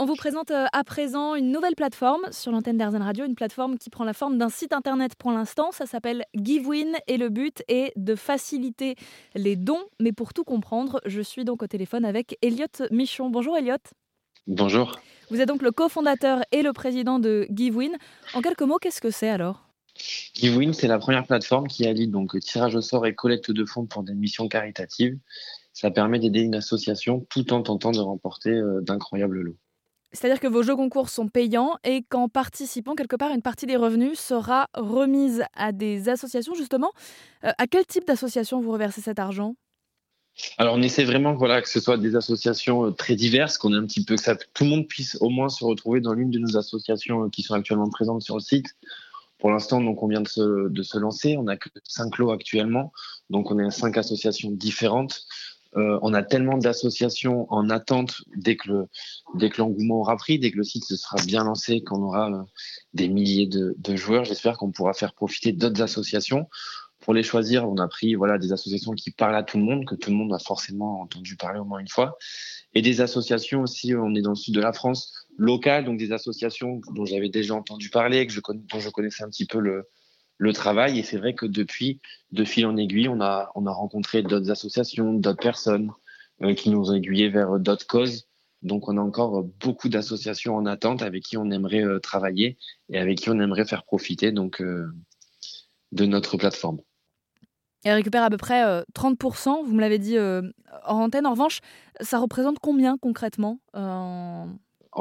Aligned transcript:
On 0.00 0.04
vous 0.04 0.14
présente 0.14 0.52
euh, 0.52 0.66
à 0.72 0.84
présent 0.84 1.34
une 1.34 1.50
nouvelle 1.50 1.74
plateforme 1.74 2.22
sur 2.30 2.52
l'antenne 2.52 2.76
d'Airzen 2.76 3.02
Radio, 3.02 3.24
une 3.24 3.34
plateforme 3.34 3.78
qui 3.78 3.90
prend 3.90 4.04
la 4.04 4.12
forme 4.12 4.38
d'un 4.38 4.48
site 4.48 4.72
internet 4.72 5.16
pour 5.16 5.32
l'instant. 5.32 5.72
Ça 5.72 5.86
s'appelle 5.86 6.22
GiveWin 6.36 6.92
et 7.08 7.16
le 7.16 7.30
but 7.30 7.64
est 7.66 7.92
de 7.96 8.14
faciliter 8.14 8.94
les 9.34 9.56
dons. 9.56 9.82
Mais 9.98 10.12
pour 10.12 10.32
tout 10.32 10.44
comprendre, 10.44 11.00
je 11.04 11.20
suis 11.20 11.44
donc 11.44 11.64
au 11.64 11.66
téléphone 11.66 12.04
avec 12.04 12.38
Elliot 12.42 12.66
Michon. 12.92 13.28
Bonjour 13.28 13.56
Elliot. 13.56 13.74
Bonjour. 14.46 15.00
Vous 15.30 15.40
êtes 15.40 15.48
donc 15.48 15.62
le 15.62 15.72
cofondateur 15.72 16.42
et 16.52 16.62
le 16.62 16.72
président 16.72 17.18
de 17.18 17.48
GiveWin. 17.50 17.90
En 18.34 18.40
quelques 18.40 18.62
mots, 18.62 18.78
qu'est-ce 18.80 19.00
que 19.00 19.10
c'est 19.10 19.30
alors? 19.30 19.68
GiveWin, 20.34 20.74
c'est 20.74 20.86
la 20.86 21.00
première 21.00 21.26
plateforme 21.26 21.66
qui 21.66 21.88
allie 21.88 22.06
donc 22.06 22.38
tirage 22.38 22.76
au 22.76 22.82
sort 22.82 23.04
et 23.04 23.16
collecte 23.16 23.50
de 23.50 23.64
fonds 23.64 23.86
pour 23.86 24.04
des 24.04 24.14
missions 24.14 24.46
caritatives. 24.46 25.18
Ça 25.72 25.90
permet 25.90 26.20
d'aider 26.20 26.42
une 26.42 26.54
association 26.54 27.26
tout 27.28 27.52
en 27.52 27.62
tentant 27.62 27.90
de 27.90 27.98
remporter 27.98 28.50
euh, 28.50 28.80
d'incroyables 28.80 29.40
lots. 29.40 29.56
C'est-à-dire 30.12 30.40
que 30.40 30.46
vos 30.46 30.62
jeux 30.62 30.76
concours 30.76 31.08
sont 31.10 31.28
payants 31.28 31.76
et 31.84 32.02
qu'en 32.02 32.28
participant, 32.28 32.94
quelque 32.94 33.16
part, 33.16 33.30
une 33.30 33.42
partie 33.42 33.66
des 33.66 33.76
revenus 33.76 34.18
sera 34.18 34.68
remise 34.74 35.44
à 35.54 35.72
des 35.72 36.08
associations, 36.08 36.54
justement. 36.54 36.92
Euh, 37.44 37.50
à 37.58 37.66
quel 37.66 37.84
type 37.84 38.06
d'association 38.06 38.60
vous 38.60 38.72
reversez 38.72 39.00
cet 39.00 39.18
argent? 39.18 39.54
Alors 40.56 40.74
on 40.74 40.82
essaie 40.82 41.04
vraiment 41.04 41.34
voilà, 41.34 41.60
que 41.60 41.68
ce 41.68 41.80
soit 41.80 41.98
des 41.98 42.14
associations 42.14 42.86
euh, 42.86 42.90
très 42.92 43.16
diverses, 43.16 43.58
qu'on 43.58 43.72
ait 43.74 43.76
un 43.76 43.86
petit 43.86 44.04
peu 44.04 44.14
que 44.16 44.44
tout 44.54 44.64
le 44.64 44.70
monde 44.70 44.86
puisse 44.86 45.16
au 45.20 45.30
moins 45.30 45.48
se 45.48 45.64
retrouver 45.64 46.00
dans 46.00 46.12
l'une 46.12 46.30
de 46.30 46.38
nos 46.38 46.56
associations 46.56 47.24
euh, 47.24 47.28
qui 47.28 47.42
sont 47.42 47.54
actuellement 47.54 47.90
présentes 47.90 48.22
sur 48.22 48.36
le 48.36 48.40
site. 48.40 48.76
Pour 49.38 49.50
l'instant, 49.50 49.80
donc 49.80 50.02
on 50.02 50.08
vient 50.08 50.20
de 50.20 50.28
se, 50.28 50.68
de 50.68 50.82
se 50.82 50.98
lancer, 50.98 51.36
on 51.36 51.44
n'a 51.44 51.56
que 51.56 51.68
cinq 51.84 52.18
lots 52.18 52.32
actuellement, 52.32 52.92
donc 53.30 53.50
on 53.50 53.58
est 53.58 53.64
à 53.64 53.70
cinq 53.70 53.96
associations 53.96 54.50
différentes. 54.50 55.22
Euh, 55.76 55.98
on 56.02 56.14
a 56.14 56.22
tellement 56.22 56.56
d'associations 56.56 57.46
en 57.52 57.68
attente 57.68 58.22
dès 58.36 58.56
que 58.56 58.86
l'engouement 59.58 59.96
aura 59.96 60.16
pris, 60.16 60.38
dès 60.38 60.50
que 60.50 60.56
le 60.56 60.64
site 60.64 60.84
se 60.84 60.96
sera 60.96 61.16
bien 61.26 61.44
lancé, 61.44 61.82
qu'on 61.82 62.02
aura 62.02 62.30
euh, 62.30 62.42
des 62.94 63.08
milliers 63.08 63.46
de, 63.46 63.96
joueurs. 63.96 64.24
J'espère 64.24 64.56
qu'on 64.56 64.72
pourra 64.72 64.94
faire 64.94 65.12
profiter 65.12 65.52
d'autres 65.52 65.82
associations. 65.82 66.48
Pour 67.00 67.14
les 67.14 67.22
choisir, 67.22 67.68
on 67.68 67.76
a 67.76 67.86
pris 67.86 68.14
voilà 68.14 68.38
des 68.38 68.52
associations 68.52 68.92
qui 68.92 69.10
parlent 69.10 69.36
à 69.36 69.42
tout 69.42 69.58
le 69.58 69.64
monde, 69.64 69.84
que 69.86 69.94
tout 69.94 70.10
le 70.10 70.16
monde 70.16 70.32
a 70.32 70.38
forcément 70.38 71.00
entendu 71.02 71.36
parler 71.36 71.60
au 71.60 71.64
moins 71.64 71.78
une 71.78 71.88
fois, 71.88 72.16
et 72.74 72.82
des 72.82 73.00
associations 73.00 73.62
aussi. 73.62 73.94
On 73.94 74.14
est 74.14 74.22
dans 74.22 74.30
le 74.30 74.36
sud 74.36 74.54
de 74.54 74.60
la 74.60 74.72
France, 74.72 75.12
locales, 75.36 75.84
donc 75.84 75.98
des 75.98 76.12
associations 76.12 76.80
dont 76.94 77.04
j'avais 77.04 77.28
déjà 77.28 77.54
entendu 77.54 77.90
parler, 77.90 78.26
que 78.26 78.32
je, 78.32 78.40
dont 78.40 78.80
je 78.80 78.90
connaissais 78.90 79.22
un 79.22 79.28
petit 79.28 79.46
peu 79.46 79.60
le, 79.60 79.86
le 80.38 80.52
travail. 80.52 80.98
Et 80.98 81.02
c'est 81.02 81.18
vrai 81.18 81.34
que 81.34 81.44
depuis, 81.44 82.00
de 82.32 82.44
fil 82.44 82.64
en 82.64 82.76
aiguille, 82.76 83.08
on 83.08 83.20
a, 83.20 83.50
on 83.54 83.66
a 83.66 83.72
rencontré 83.72 84.22
d'autres 84.22 84.50
associations, 84.50 85.12
d'autres 85.12 85.42
personnes 85.42 85.90
euh, 86.42 86.54
qui 86.54 86.70
nous 86.70 86.90
ont 86.90 86.94
aiguillés 86.94 87.28
vers 87.28 87.58
d'autres 87.58 87.86
causes. 87.86 88.26
Donc, 88.62 88.88
on 88.88 88.96
a 88.96 89.00
encore 89.00 89.44
beaucoup 89.44 89.88
d'associations 89.88 90.56
en 90.56 90.66
attente 90.66 91.02
avec 91.02 91.24
qui 91.24 91.36
on 91.36 91.50
aimerait 91.50 91.84
euh, 91.84 92.00
travailler 92.00 92.56
et 92.88 92.98
avec 92.98 93.18
qui 93.18 93.30
on 93.30 93.38
aimerait 93.38 93.66
faire 93.66 93.84
profiter 93.84 94.32
donc, 94.32 94.60
euh, 94.60 94.90
de 95.92 96.06
notre 96.06 96.36
plateforme. 96.36 96.80
Elle 97.84 97.94
récupère 97.94 98.24
à 98.24 98.30
peu 98.30 98.36
près 98.36 98.82
30%, 98.92 99.64
vous 99.64 99.72
me 99.72 99.80
l'avez 99.80 100.00
dit 100.00 100.18
en 100.18 100.96
antenne. 100.96 101.26
En 101.26 101.30
revanche, 101.30 101.60
ça 102.00 102.18
représente 102.18 102.58
combien 102.58 102.98
concrètement 102.98 103.60
En 103.72 104.58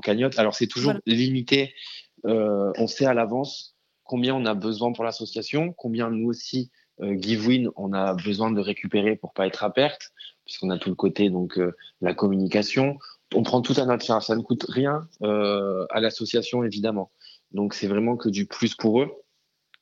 cagnotte, 0.00 0.38
alors 0.38 0.54
c'est 0.54 0.68
toujours 0.68 0.94
limité. 1.04 1.74
on 2.22 2.86
sait 2.86 3.06
à 3.06 3.12
l'avance 3.12 3.74
combien 4.10 4.34
on 4.34 4.44
a 4.44 4.54
besoin 4.54 4.92
pour 4.92 5.04
l'association, 5.04 5.72
combien 5.72 6.10
nous 6.10 6.28
aussi, 6.28 6.72
euh, 7.00 7.14
GiveWin, 7.14 7.70
on 7.76 7.92
a 7.92 8.14
besoin 8.14 8.50
de 8.50 8.60
récupérer 8.60 9.14
pour 9.14 9.32
pas 9.32 9.46
être 9.46 9.62
à 9.62 9.72
perte, 9.72 10.10
puisqu'on 10.44 10.70
a 10.70 10.78
tout 10.78 10.88
le 10.88 10.96
côté 10.96 11.30
donc 11.30 11.60
euh, 11.60 11.76
la 12.00 12.12
communication. 12.12 12.98
On 13.36 13.44
prend 13.44 13.62
tout 13.62 13.74
à 13.76 13.84
notre 13.84 14.04
charge, 14.04 14.26
ça 14.26 14.34
ne 14.34 14.42
coûte 14.42 14.66
rien 14.68 15.06
euh, 15.22 15.86
à 15.90 16.00
l'association 16.00 16.64
évidemment. 16.64 17.12
Donc 17.52 17.72
c'est 17.72 17.86
vraiment 17.86 18.16
que 18.16 18.28
du 18.28 18.46
plus 18.46 18.74
pour 18.74 19.00
eux. 19.00 19.12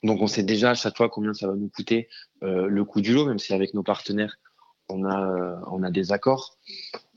Donc 0.03 0.21
on 0.21 0.27
sait 0.27 0.43
déjà 0.43 0.73
à 0.73 0.75
chaque 0.75 0.99
fois 0.99 1.09
combien 1.09 1.33
ça 1.33 1.47
va 1.47 1.55
nous 1.55 1.71
coûter 1.71 2.11
le 2.43 2.83
coût 2.83 3.01
du 3.01 3.15
lot, 3.15 3.25
même 3.25 3.39
si 3.39 3.55
avec 3.55 3.73
nos 3.73 3.83
partenaires 3.83 4.37
on 4.91 5.07
a 5.07 5.63
on 5.71 5.83
a 5.83 5.91
des 5.91 6.13
accords 6.13 6.59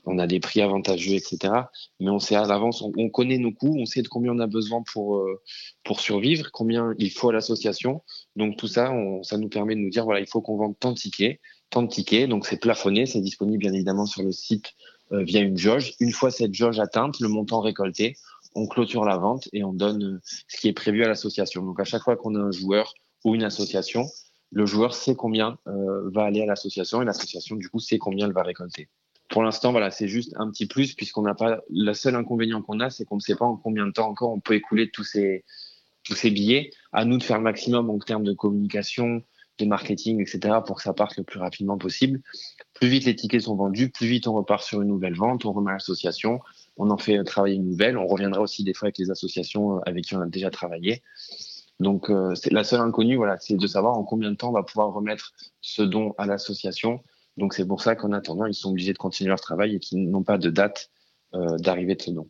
on 0.04 0.18
a 0.18 0.26
des 0.26 0.40
prix 0.40 0.60
avantageux, 0.60 1.14
etc. 1.14 1.52
Mais 2.00 2.10
on 2.10 2.18
sait 2.18 2.34
à 2.34 2.44
l'avance, 2.44 2.82
on, 2.82 3.08
connaît 3.08 3.38
nos 3.38 3.52
coûts, 3.52 3.76
on 3.78 3.86
sait 3.86 4.02
de 4.02 4.08
combien 4.08 4.32
on 4.32 4.38
a 4.38 4.46
besoin 4.46 4.82
pour, 4.92 5.16
euh, 5.16 5.40
pour 5.84 6.00
survivre, 6.00 6.50
combien 6.52 6.94
il 6.98 7.10
faut 7.10 7.30
à 7.30 7.32
l'association. 7.32 8.02
Donc 8.36 8.56
tout 8.56 8.66
ça, 8.66 8.92
ça 9.22 9.38
nous 9.38 9.48
permet 9.48 9.74
de 9.74 9.80
nous 9.80 9.90
dire, 9.90 10.04
voilà, 10.04 10.20
il 10.20 10.26
faut 10.26 10.40
qu'on 10.40 10.56
vende 10.56 10.78
tant 10.78 10.92
de 10.92 10.98
tickets, 10.98 11.40
tant 11.70 11.82
de 11.82 11.88
tickets. 11.88 12.28
Donc 12.28 12.46
c'est 12.46 12.60
plafonné, 12.60 13.06
c'est 13.06 13.20
disponible 13.20 13.58
bien 13.58 13.72
évidemment 13.72 14.06
sur 14.06 14.22
le 14.22 14.32
site 14.32 14.72
euh, 15.12 15.22
via 15.22 15.40
une 15.40 15.56
jauge. 15.56 15.94
Une 16.00 16.12
fois 16.12 16.30
cette 16.30 16.54
jauge 16.54 16.80
atteinte, 16.80 17.20
le 17.20 17.28
montant 17.28 17.60
récolté, 17.60 18.16
on 18.54 18.66
clôture 18.66 19.04
la 19.04 19.16
vente 19.16 19.48
et 19.52 19.64
on 19.64 19.72
donne 19.72 20.04
euh, 20.04 20.20
ce 20.48 20.60
qui 20.60 20.68
est 20.68 20.72
prévu 20.72 21.04
à 21.04 21.08
l'association. 21.08 21.62
Donc 21.62 21.78
à 21.80 21.84
chaque 21.84 22.02
fois 22.02 22.16
qu'on 22.16 22.34
a 22.34 22.40
un 22.40 22.50
joueur 22.50 22.94
ou 23.24 23.34
une 23.34 23.44
association, 23.44 24.06
le 24.50 24.66
joueur 24.66 24.94
sait 24.94 25.14
combien 25.14 25.56
va 25.64 26.24
aller 26.24 26.42
à 26.42 26.46
l'association 26.46 27.00
et 27.00 27.06
l'association 27.06 27.56
du 27.56 27.70
coup 27.70 27.78
sait 27.78 27.96
combien 27.96 28.26
elle 28.26 28.34
va 28.34 28.42
récolter 28.42 28.90
pour 29.32 29.42
l'instant, 29.42 29.72
voilà, 29.72 29.90
c'est 29.90 30.08
juste 30.08 30.34
un 30.36 30.50
petit 30.50 30.66
plus 30.66 30.94
puisqu'on 30.94 31.22
n'a 31.22 31.34
pas. 31.34 31.60
Le 31.70 31.94
seul 31.94 32.14
inconvénient 32.14 32.60
qu'on 32.60 32.80
a, 32.80 32.90
c'est 32.90 33.06
qu'on 33.06 33.16
ne 33.16 33.20
sait 33.20 33.34
pas 33.34 33.46
en 33.46 33.56
combien 33.56 33.86
de 33.86 33.92
temps 33.92 34.08
encore 34.08 34.30
on 34.30 34.40
peut 34.40 34.54
écouler 34.54 34.90
tous 34.90 35.04
ces 35.04 35.42
billets. 36.30 36.70
À 36.92 37.06
nous 37.06 37.16
de 37.16 37.22
faire 37.22 37.38
le 37.38 37.42
maximum 37.42 37.88
en 37.88 37.98
termes 37.98 38.24
de 38.24 38.34
communication, 38.34 39.22
de 39.58 39.64
marketing, 39.64 40.20
etc., 40.20 40.58
pour 40.66 40.76
que 40.76 40.82
ça 40.82 40.92
parte 40.92 41.16
le 41.16 41.24
plus 41.24 41.40
rapidement 41.40 41.78
possible. 41.78 42.20
Plus 42.74 42.88
vite 42.88 43.06
les 43.06 43.16
tickets 43.16 43.40
sont 43.40 43.56
vendus, 43.56 43.90
plus 43.90 44.06
vite 44.06 44.26
on 44.26 44.34
repart 44.34 44.62
sur 44.62 44.82
une 44.82 44.88
nouvelle 44.88 45.14
vente, 45.14 45.46
on 45.46 45.52
remet 45.52 45.72
l'association, 45.72 46.40
on 46.76 46.90
en 46.90 46.98
fait 46.98 47.24
travailler 47.24 47.56
une 47.56 47.70
nouvelle. 47.70 47.96
On 47.96 48.06
reviendra 48.06 48.42
aussi 48.42 48.64
des 48.64 48.74
fois 48.74 48.88
avec 48.88 48.98
les 48.98 49.10
associations 49.10 49.78
avec 49.86 50.04
qui 50.04 50.14
on 50.14 50.20
a 50.20 50.26
déjà 50.26 50.50
travaillé. 50.50 51.02
Donc, 51.80 52.10
euh, 52.10 52.34
la 52.50 52.64
seule 52.64 52.80
inconnue, 52.80 53.16
voilà, 53.16 53.38
c'est 53.38 53.56
de 53.56 53.66
savoir 53.66 53.96
en 53.96 54.04
combien 54.04 54.30
de 54.30 54.36
temps 54.36 54.50
on 54.50 54.52
va 54.52 54.62
pouvoir 54.62 54.92
remettre 54.92 55.32
ce 55.62 55.80
don 55.80 56.14
à 56.18 56.26
l'association 56.26 57.00
donc 57.36 57.54
c'est 57.54 57.66
pour 57.66 57.82
ça 57.82 57.96
qu'en 57.96 58.12
attendant, 58.12 58.46
ils 58.46 58.54
sont 58.54 58.70
obligés 58.70 58.92
de 58.92 58.98
continuer 58.98 59.28
leur 59.28 59.40
travail 59.40 59.76
et 59.76 59.78
qu'ils 59.78 60.08
n'ont 60.10 60.22
pas 60.22 60.38
de 60.38 60.50
date 60.50 60.90
euh, 61.34 61.56
d'arrivée 61.58 61.94
de 61.94 62.02
ce 62.02 62.10
don. 62.10 62.28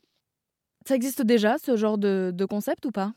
Ça 0.87 0.95
existe 0.95 1.23
déjà, 1.23 1.59
ce 1.59 1.77
genre 1.77 1.99
de, 1.99 2.45
concept 2.49 2.87
ou 2.87 2.91
pas? 2.91 3.13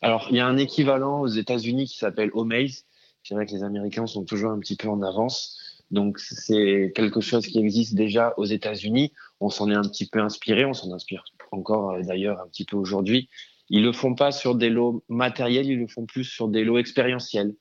Alors, 0.00 0.28
il 0.30 0.36
y 0.36 0.40
a 0.40 0.46
un 0.46 0.56
équivalent 0.56 1.20
aux 1.20 1.26
États-Unis 1.26 1.86
qui 1.86 1.98
s'appelle 1.98 2.30
Omaze. 2.32 2.84
C'est 3.22 3.34
vrai 3.34 3.44
que 3.44 3.52
les 3.52 3.62
Américains 3.62 4.06
sont 4.06 4.24
toujours 4.24 4.50
un 4.50 4.58
petit 4.58 4.76
peu 4.76 4.88
en 4.88 5.02
avance. 5.02 5.58
Donc, 5.90 6.18
c'est 6.18 6.92
quelque 6.94 7.20
chose 7.20 7.46
qui 7.46 7.58
existe 7.58 7.94
déjà 7.94 8.32
aux 8.38 8.46
États-Unis. 8.46 9.12
On 9.40 9.50
s'en 9.50 9.70
est 9.70 9.74
un 9.74 9.82
petit 9.82 10.06
peu 10.06 10.20
inspiré. 10.20 10.64
On 10.64 10.72
s'en 10.72 10.92
inspire 10.92 11.24
encore 11.50 11.90
euh, 11.90 12.02
d'ailleurs 12.02 12.40
un 12.40 12.48
petit 12.48 12.64
peu 12.64 12.76
aujourd'hui. 12.76 13.28
Ils 13.68 13.82
le 13.82 13.92
font 13.92 14.14
pas 14.14 14.32
sur 14.32 14.54
des 14.54 14.70
lots 14.70 15.04
matériels, 15.08 15.66
ils 15.66 15.78
le 15.78 15.88
font 15.88 16.06
plus 16.06 16.24
sur 16.24 16.48
des 16.48 16.64
lots 16.64 16.78
expérientiels. 16.78 17.54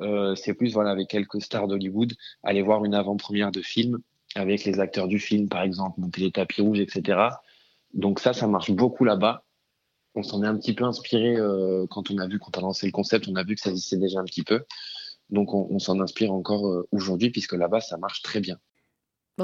Euh, 0.00 0.34
c'est 0.34 0.54
plus 0.54 0.72
voilà 0.72 0.90
avec 0.90 1.08
quelques 1.08 1.42
stars 1.42 1.68
d'Hollywood, 1.68 2.14
aller 2.42 2.62
voir 2.62 2.84
une 2.84 2.94
avant-première 2.94 3.50
de 3.50 3.60
film 3.60 3.98
avec 4.34 4.64
les 4.64 4.80
acteurs 4.80 5.08
du 5.08 5.18
film, 5.18 5.48
par 5.48 5.62
exemple, 5.62 6.00
monter 6.00 6.22
les 6.22 6.32
tapis 6.32 6.62
rouges, 6.62 6.80
etc. 6.80 7.28
Donc 7.92 8.18
ça, 8.18 8.32
ça 8.32 8.46
marche 8.46 8.70
beaucoup 8.70 9.04
là-bas. 9.04 9.44
On 10.14 10.22
s'en 10.22 10.42
est 10.42 10.46
un 10.46 10.56
petit 10.56 10.74
peu 10.74 10.84
inspiré 10.84 11.36
euh, 11.36 11.86
quand 11.90 12.10
on 12.10 12.18
a 12.18 12.26
vu, 12.26 12.38
quand 12.38 12.56
on 12.56 12.60
a 12.60 12.62
lancé 12.64 12.86
le 12.86 12.92
concept, 12.92 13.28
on 13.28 13.36
a 13.36 13.44
vu 13.44 13.54
que 13.54 13.60
ça 13.60 13.70
existait 13.70 13.98
déjà 13.98 14.20
un 14.20 14.24
petit 14.24 14.42
peu. 14.42 14.64
Donc 15.30 15.54
on, 15.54 15.78
s'en 15.78 15.98
inspire 16.00 16.32
encore 16.32 16.66
euh, 16.68 16.86
aujourd'hui 16.92 17.30
puisque 17.30 17.54
là-bas, 17.54 17.80
ça 17.80 17.96
marche 17.96 18.22
très 18.22 18.40
bien 18.40 18.58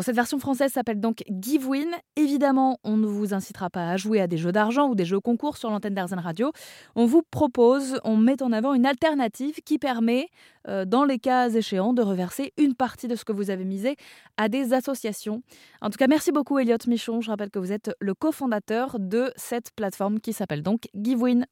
cette 0.02 0.14
version 0.14 0.38
française 0.38 0.72
s'appelle 0.72 1.00
donc 1.00 1.22
GiveWin. 1.28 1.88
Évidemment, 2.16 2.78
on 2.84 2.96
ne 2.96 3.06
vous 3.06 3.34
incitera 3.34 3.70
pas 3.70 3.90
à 3.90 3.96
jouer 3.96 4.20
à 4.20 4.26
des 4.26 4.36
jeux 4.36 4.52
d'argent 4.52 4.88
ou 4.88 4.94
des 4.94 5.04
jeux 5.04 5.20
concours 5.20 5.56
sur 5.56 5.70
l'antenne 5.70 5.94
d'Arzen 5.94 6.18
Radio. 6.18 6.52
On 6.94 7.06
vous 7.06 7.22
propose, 7.22 7.98
on 8.04 8.16
met 8.16 8.42
en 8.42 8.52
avant 8.52 8.74
une 8.74 8.86
alternative 8.86 9.56
qui 9.64 9.78
permet, 9.78 10.28
euh, 10.68 10.84
dans 10.84 11.04
les 11.04 11.18
cas 11.18 11.48
échéants, 11.48 11.92
de 11.92 12.02
reverser 12.02 12.52
une 12.58 12.74
partie 12.74 13.08
de 13.08 13.16
ce 13.16 13.24
que 13.24 13.32
vous 13.32 13.50
avez 13.50 13.64
misé 13.64 13.96
à 14.36 14.48
des 14.48 14.72
associations. 14.72 15.42
En 15.80 15.90
tout 15.90 15.98
cas, 15.98 16.06
merci 16.06 16.32
beaucoup 16.32 16.58
Elliot 16.58 16.76
Michon. 16.86 17.20
Je 17.20 17.30
rappelle 17.30 17.50
que 17.50 17.58
vous 17.58 17.72
êtes 17.72 17.90
le 18.00 18.14
cofondateur 18.14 18.96
de 18.98 19.32
cette 19.36 19.70
plateforme 19.74 20.20
qui 20.20 20.32
s'appelle 20.32 20.62
donc 20.62 20.88
GiveWin. 20.94 21.44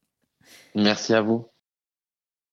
Merci 0.75 1.15
à 1.15 1.23
vous. 1.23 1.47